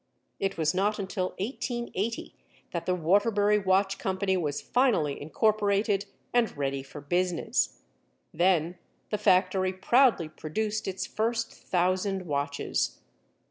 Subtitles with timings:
[0.39, 2.35] It was not until 1880
[2.71, 7.83] that the Waterbury Watch Company was finally incorporated and ready for business.
[8.33, 8.79] Then
[9.11, 12.99] the factory proudly produced its first thousand watches.